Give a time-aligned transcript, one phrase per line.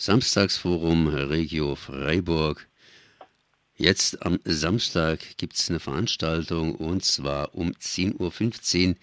[0.00, 2.66] Samstagsforum Regio Freiburg.
[3.76, 8.94] Jetzt am Samstag gibt es eine Veranstaltung und zwar um 10.15 Uhr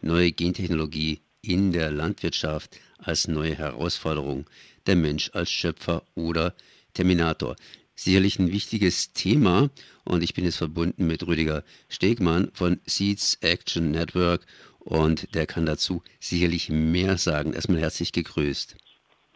[0.00, 4.46] neue Gentechnologie in der Landwirtschaft als neue Herausforderung,
[4.86, 6.54] der Mensch als Schöpfer oder
[6.94, 7.56] Terminator.
[7.94, 9.68] Sicherlich ein wichtiges Thema
[10.04, 14.46] und ich bin jetzt verbunden mit Rüdiger Stegmann von Seeds Action Network
[14.78, 17.52] und der kann dazu sicherlich mehr sagen.
[17.52, 18.74] Erstmal herzlich gegrüßt.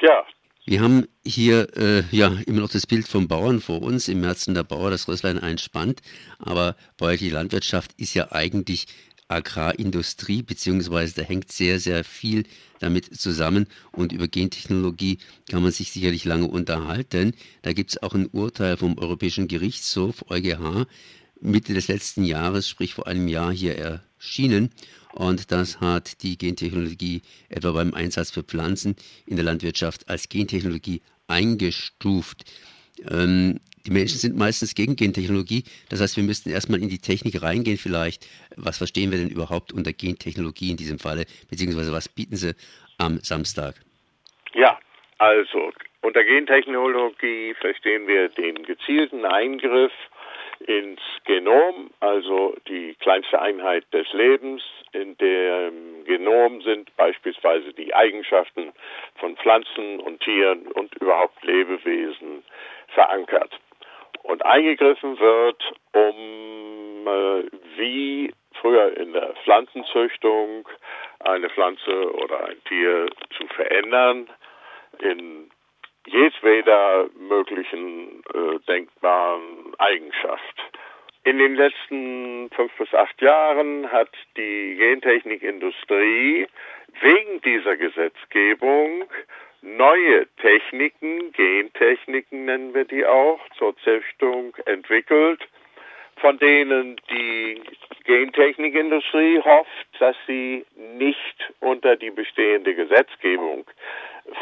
[0.01, 0.25] Ja.
[0.71, 4.55] Wir haben hier äh, ja immer noch das Bild vom Bauern vor uns, im Herzen
[4.55, 6.01] der Bauer das Rösslein einspannt,
[6.39, 8.87] aber bäuerliche Landwirtschaft ist ja eigentlich
[9.27, 12.45] Agrarindustrie, beziehungsweise da hängt sehr, sehr viel
[12.79, 13.67] damit zusammen.
[13.91, 15.19] Und über Gentechnologie
[15.51, 17.33] kann man sich sicherlich lange unterhalten.
[17.63, 20.87] Da gibt es auch ein Urteil vom Europäischen Gerichtshof, EuGH,
[21.41, 23.77] Mitte des letzten Jahres, sprich vor einem Jahr hier
[24.21, 24.71] erschienen.
[25.13, 28.95] Und das hat die Gentechnologie etwa beim Einsatz für Pflanzen
[29.27, 32.45] in der Landwirtschaft als Gentechnologie eingestuft.
[33.11, 35.65] Ähm, die Menschen sind meistens gegen Gentechnologie.
[35.89, 38.29] Das heißt, wir müssten erstmal in die Technik reingehen vielleicht.
[38.57, 41.25] Was verstehen wir denn überhaupt unter Gentechnologie in diesem Falle?
[41.49, 42.55] Beziehungsweise was bieten Sie
[42.99, 43.77] am Samstag?
[44.55, 44.79] Ja,
[45.19, 49.93] also unter Gentechnologie verstehen wir den gezielten Eingriff
[50.67, 54.63] ins Genom, also die kleinste Einheit des Lebens.
[54.93, 58.73] In dem Genom sind beispielsweise die Eigenschaften
[59.17, 62.45] von Pflanzen und Tieren und überhaupt Lebewesen
[62.89, 63.53] verankert.
[64.23, 67.45] Und eingegriffen wird, um äh,
[67.77, 70.69] wie früher in der Pflanzenzüchtung
[71.21, 74.29] eine Pflanze oder ein Tier zu verändern
[74.99, 75.51] in
[76.07, 79.30] jedweder möglichen äh, denkbaren
[79.81, 80.63] Eigenschaft.
[81.25, 86.47] In den letzten fünf bis acht Jahren hat die Gentechnikindustrie
[87.01, 89.05] wegen dieser Gesetzgebung
[89.63, 95.47] neue Techniken, Gentechniken nennen wir die auch, zur Züchtung entwickelt,
[96.17, 97.61] von denen die
[98.05, 103.67] Gentechnikindustrie hofft, dass sie nicht unter die bestehende Gesetzgebung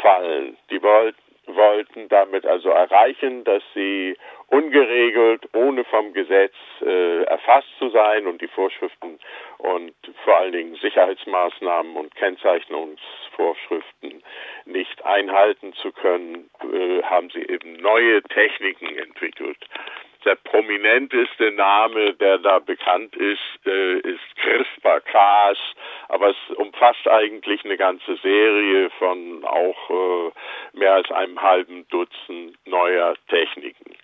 [0.01, 0.57] fallen.
[0.69, 4.15] Die wollten wollten damit also erreichen, dass sie
[4.47, 9.19] ungeregelt, ohne vom Gesetz äh, erfasst zu sein und die Vorschriften
[9.57, 9.93] und
[10.23, 14.23] vor allen Dingen Sicherheitsmaßnahmen und Kennzeichnungsvorschriften
[14.65, 19.57] nicht einhalten zu können, äh, haben sie eben neue Techniken entwickelt.
[20.25, 25.57] Der prominenteste Name, der da bekannt ist, äh, ist CRISPR-Cas,
[26.09, 32.57] aber es umfasst eigentlich eine ganze Serie von auch äh, mehr als einem halben Dutzend
[32.65, 33.95] neuer Techniken.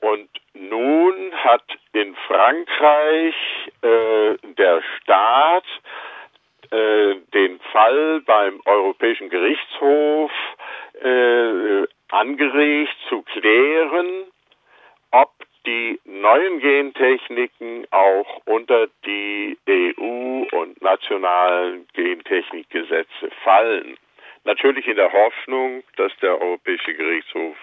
[0.00, 3.34] Und nun hat in Frankreich
[3.82, 5.64] äh, der Staat
[6.70, 10.30] äh, den Fall beim Europäischen Gerichtshof
[11.02, 14.24] äh, angeregt zu klären,
[15.10, 15.30] ob
[15.66, 23.98] die neuen Gentechniken auch unter die EU und nationalen Gentechnikgesetze fallen.
[24.44, 27.56] Natürlich in der Hoffnung, dass der Europäische Gerichtshof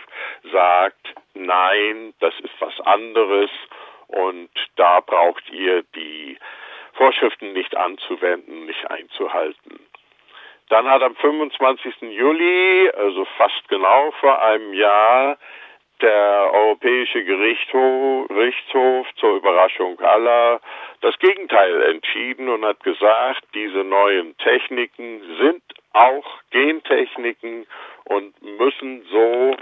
[0.51, 3.49] sagt, nein, das ist was anderes
[4.07, 6.37] und da braucht ihr die
[6.93, 9.79] Vorschriften nicht anzuwenden, nicht einzuhalten.
[10.69, 12.01] Dann hat am 25.
[12.01, 15.37] Juli, also fast genau vor einem Jahr,
[16.01, 20.59] der Europäische Gerichtshof, Gerichtshof zur Überraschung aller
[21.01, 25.61] das Gegenteil entschieden und hat gesagt, diese neuen Techniken sind
[25.93, 27.65] auch Gentechniken
[28.05, 29.55] und müssen so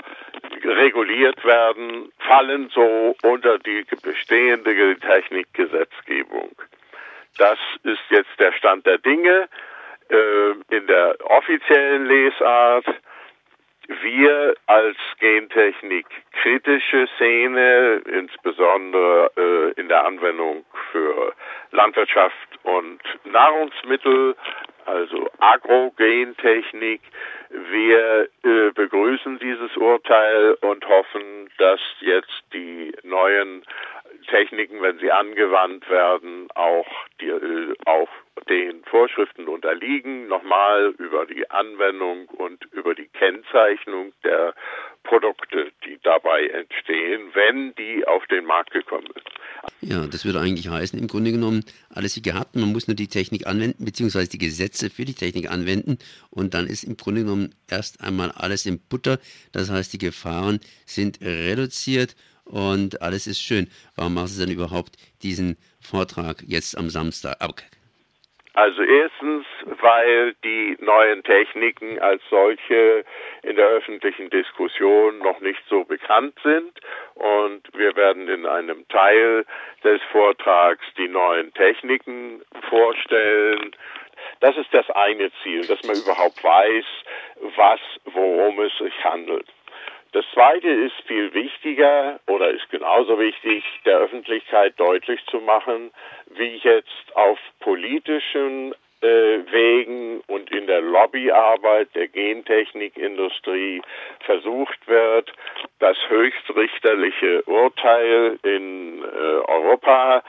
[0.63, 6.51] reguliert werden, fallen so unter die bestehende Technikgesetzgebung.
[7.37, 9.47] Das ist jetzt der Stand der Dinge.
[10.07, 12.85] Äh, in der offiziellen Lesart
[13.87, 21.33] wir als Gentechnik kritische Szene, insbesondere äh, in der Anwendung für
[21.71, 24.35] Landwirtschaft und Nahrungsmittel,
[24.85, 27.01] also Agrogentechnik.
[27.49, 33.63] Wir äh, begrüßen dieses Urteil und hoffen, dass jetzt die neuen
[34.27, 36.87] Techniken, wenn sie angewandt werden, auch,
[37.21, 37.31] die,
[37.85, 38.09] auch
[38.49, 40.27] den Vorschriften unterliegen.
[40.27, 44.53] Nochmal über die Anwendung und über die Kennzeichnung der
[45.03, 49.29] Produkte, die dabei entstehen, wenn die auf den Markt gekommen sind.
[49.81, 51.63] Ja, das würde eigentlich heißen, im Grunde genommen,
[51.93, 55.49] alles wie gehabt, man muss nur die Technik anwenden, beziehungsweise die Gesetze für die Technik
[55.49, 55.97] anwenden
[56.29, 59.19] und dann ist im Grunde genommen erst einmal alles im Butter.
[59.51, 62.15] Das heißt, die Gefahren sind reduziert
[62.45, 63.69] und alles ist schön.
[63.95, 67.63] Warum machen Sie dann überhaupt diesen Vortrag jetzt am Samstag?
[68.55, 69.45] Also erstens,
[69.81, 73.03] weil die neuen Techniken als solche
[73.43, 76.71] in der öffentlichen Diskussion noch nicht so bekannt sind
[77.15, 79.45] und wir werden in einem Teil
[79.83, 83.75] des Vortrags die neuen Techniken vorstellen.
[84.39, 86.85] Das ist das eine Ziel, dass man überhaupt weiß,
[87.57, 89.47] was, worum es sich handelt.
[90.11, 95.91] Das Zweite ist viel wichtiger oder ist genauso wichtig, der Öffentlichkeit deutlich zu machen,
[96.37, 103.81] wie jetzt auf politischen äh, Wegen und in der Lobbyarbeit der Gentechnikindustrie
[104.21, 105.31] versucht wird,
[105.79, 110.23] das höchstrichterliche Urteil in äh, Europa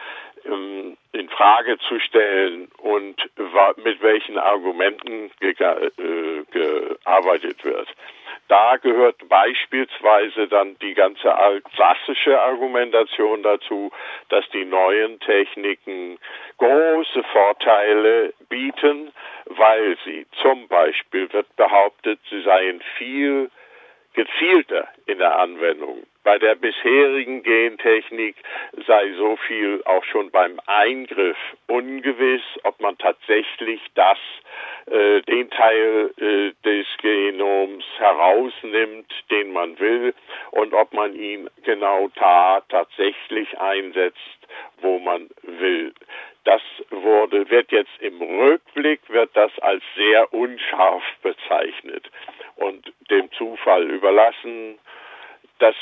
[0.44, 3.16] ähm, in Frage zu stellen und
[3.82, 7.88] mit welchen Argumenten ge äh, gearbeitet wird.
[8.48, 11.34] Da gehört beispielsweise dann die ganze
[11.74, 13.90] klassische Argumentation dazu,
[14.28, 16.18] dass die neuen Techniken
[16.58, 19.12] große Vorteile bieten,
[19.46, 23.50] weil sie zum Beispiel wird behauptet, sie seien viel
[24.14, 26.04] gezielter in der Anwendung.
[26.26, 28.34] Bei der bisherigen Gentechnik
[28.84, 31.36] sei so viel auch schon beim Eingriff
[31.68, 34.18] ungewiss, ob man tatsächlich das,
[34.90, 40.14] äh, den Teil äh, des Genoms herausnimmt, den man will,
[40.50, 44.48] und ob man ihn genau da tatsächlich einsetzt,
[44.80, 45.94] wo man will.
[46.42, 52.10] Das wurde, wird jetzt im Rückblick, wird das als sehr unscharf bezeichnet
[52.56, 54.80] und dem Zufall überlassen.
[55.60, 55.76] Das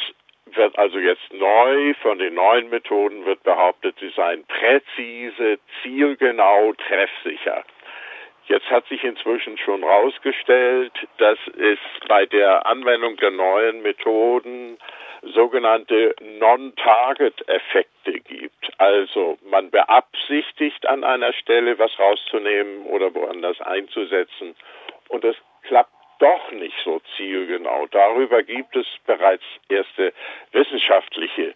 [0.56, 7.64] wird also jetzt neu, von den neuen Methoden wird behauptet, sie seien präzise, zielgenau, treffsicher.
[8.46, 11.78] Jetzt hat sich inzwischen schon herausgestellt, dass es
[12.08, 14.76] bei der Anwendung der neuen Methoden
[15.22, 18.70] sogenannte Non-Target-Effekte gibt.
[18.78, 24.54] Also man beabsichtigt an einer Stelle was rauszunehmen oder woanders einzusetzen
[25.08, 25.90] und es klappt
[26.24, 27.86] doch nicht so zielgenau.
[27.90, 30.14] Darüber gibt es bereits erste
[30.52, 31.54] wissenschaftliche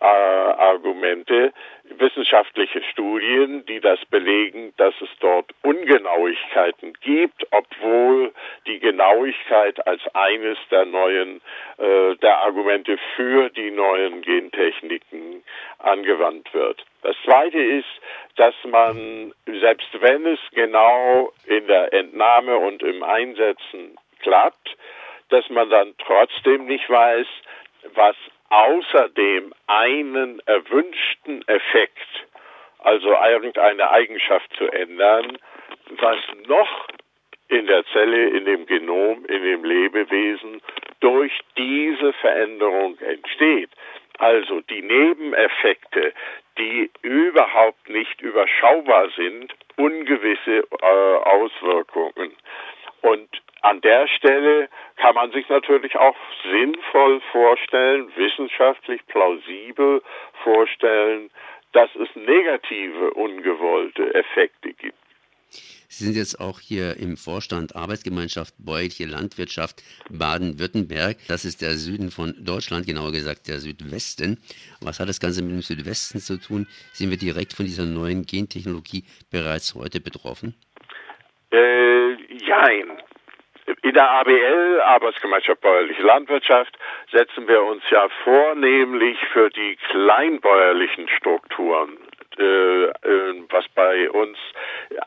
[0.00, 1.54] äh, Argumente,
[1.84, 8.34] wissenschaftliche Studien, die das belegen, dass es dort Ungenauigkeiten gibt, obwohl
[8.66, 11.40] die Genauigkeit als eines der neuen
[11.78, 15.42] äh, der Argumente für die neuen Gentechniken
[15.78, 16.84] angewandt wird.
[17.02, 17.88] Das zweite ist,
[18.36, 24.76] dass man, selbst wenn es genau in der Entnahme und im Einsetzen klappt,
[25.28, 27.26] dass man dann trotzdem nicht weiß,
[27.94, 28.16] was
[28.50, 32.08] außerdem einen erwünschten Effekt,
[32.78, 35.38] also irgendeine Eigenschaft zu ändern,
[35.98, 36.88] was noch
[37.48, 40.60] in der Zelle, in dem Genom, in dem Lebewesen
[41.00, 43.70] durch diese Veränderung entsteht.
[44.18, 46.12] Also die Nebeneffekte,
[46.58, 52.32] die überhaupt nicht überschaubar sind, ungewisse äh, Auswirkungen.
[53.02, 53.28] Und
[53.62, 56.16] an der Stelle kann man sich natürlich auch
[56.50, 60.02] sinnvoll vorstellen, wissenschaftlich plausibel
[60.42, 61.30] vorstellen,
[61.72, 64.98] dass es negative, ungewollte Effekte gibt.
[65.96, 69.80] Sie sind jetzt auch hier im Vorstand Arbeitsgemeinschaft Bäuerliche Landwirtschaft
[70.10, 71.18] Baden-Württemberg.
[71.28, 74.42] Das ist der Süden von Deutschland, genauer gesagt der Südwesten.
[74.80, 76.66] Was hat das Ganze mit dem Südwesten zu tun?
[76.92, 80.56] Sind wir direkt von dieser neuen Gentechnologie bereits heute betroffen?
[81.52, 82.14] Äh,
[82.44, 82.98] jein.
[83.82, 86.76] In der ABL, Arbeitsgemeinschaft Bäuerliche Landwirtschaft,
[87.12, 91.98] setzen wir uns ja vornehmlich für die kleinbäuerlichen Strukturen
[92.38, 94.36] äh, äh, was bei uns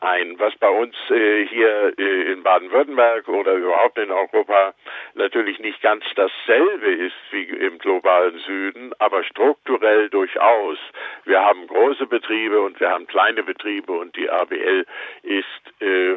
[0.00, 4.74] ein, was bei uns äh, hier äh, in Baden-Württemberg oder überhaupt in Europa
[5.14, 10.78] natürlich nicht ganz dasselbe ist wie im globalen Süden, aber strukturell durchaus.
[11.24, 14.86] Wir haben große Betriebe und wir haben kleine Betriebe und die ABL
[15.22, 16.16] ist äh,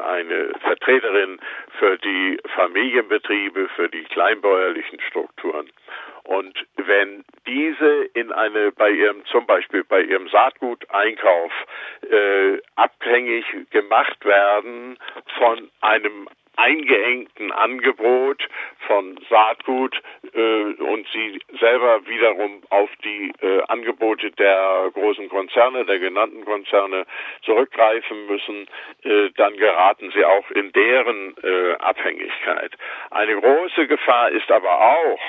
[0.00, 1.40] eine Vertreterin
[1.78, 5.70] für die Familienbetriebe, für die kleinbäuerlichen Strukturen.
[6.30, 11.50] Und wenn diese in eine bei ihrem zum Beispiel bei ihrem Saatguteinkauf
[12.08, 14.96] äh, abhängig gemacht werden
[15.38, 16.28] von einem
[16.60, 18.46] eingeengten Angebot
[18.86, 19.96] von Saatgut
[20.34, 20.38] äh,
[20.82, 27.06] und sie selber wiederum auf die äh, Angebote der großen Konzerne, der genannten Konzerne
[27.42, 28.66] zurückgreifen müssen,
[29.04, 32.72] äh, dann geraten sie auch in deren äh, Abhängigkeit.
[33.10, 35.20] Eine große Gefahr ist aber auch,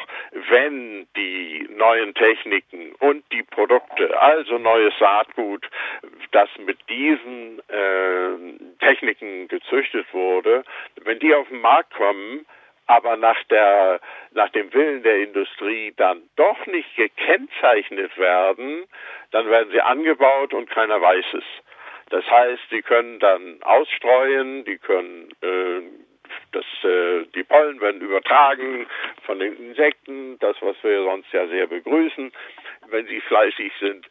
[0.49, 5.65] wenn die neuen Techniken und die Produkte, also neues Saatgut,
[6.31, 10.63] das mit diesen äh, Techniken gezüchtet wurde,
[11.03, 12.45] wenn die auf den Markt kommen,
[12.87, 14.01] aber nach, der,
[14.31, 18.85] nach dem Willen der Industrie dann doch nicht gekennzeichnet werden,
[19.31, 21.43] dann werden sie angebaut und keiner weiß es.
[22.09, 25.81] Das heißt, die können dann ausstreuen, die können äh,
[26.51, 28.87] das, äh, die Pollen werden übertragen
[29.25, 32.31] von den Insekten, das, was wir sonst ja sehr begrüßen,
[32.91, 34.05] wenn sie fleißig sind.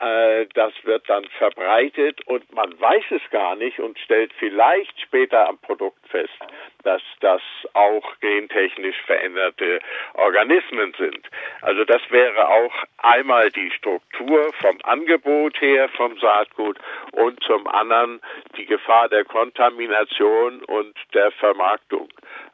[0.00, 5.48] Äh, das wird dann verbreitet und man weiß es gar nicht und stellt vielleicht später
[5.48, 6.38] am Produkt fest,
[6.82, 9.80] dass das auch gentechnisch veränderte
[10.14, 11.28] Organismen sind.
[11.62, 16.78] Also das wäre auch einmal die Struktur vom Angebot her vom Saatgut
[17.12, 18.20] und zum anderen
[18.56, 22.05] die Gefahr der Kontamination und der Vermarktung.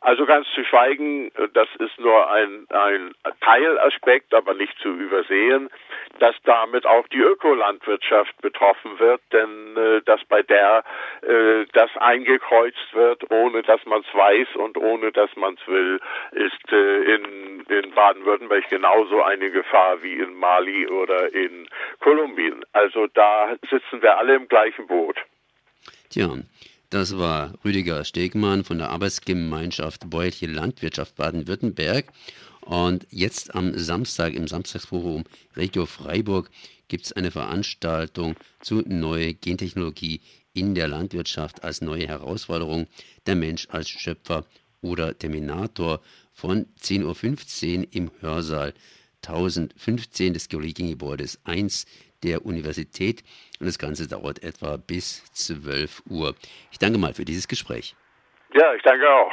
[0.03, 5.71] Also ganz zu schweigen, das ist nur ein, ein Teilaspekt, aber nicht zu übersehen,
[6.19, 10.83] dass damit auch die Ökolandwirtschaft betroffen wird, denn äh, dass bei der
[11.23, 16.01] äh, das eingekreuzt wird, ohne dass man es weiß und ohne dass man es will,
[16.33, 21.69] ist äh, in, in Baden-Württemberg genauso eine Gefahr wie in Mali oder in
[22.01, 22.65] Kolumbien.
[22.73, 25.17] Also da sitzen wir alle im gleichen Boot.
[26.11, 26.27] Tja,
[26.93, 32.13] das war Rüdiger Stegmann von der Arbeitsgemeinschaft Bäuerliche Landwirtschaft Baden-Württemberg.
[32.61, 35.25] Und jetzt am Samstag im Samstagsforum
[35.57, 36.51] Regio Freiburg
[36.89, 40.21] gibt es eine Veranstaltung zu neue Gentechnologie
[40.53, 42.87] in der Landwirtschaft als neue Herausforderung,
[43.27, 44.45] der Mensch als Schöpfer
[44.83, 46.03] oder Terminator
[46.35, 48.75] von 10.15 Uhr im Hörsaal
[49.23, 51.87] 1015 des Geologiengebäudes 1
[52.23, 53.23] der Universität.
[53.61, 56.35] Und das Ganze dauert etwa bis 12 Uhr.
[56.71, 57.95] Ich danke mal für dieses Gespräch.
[58.55, 59.33] Ja, ich danke auch.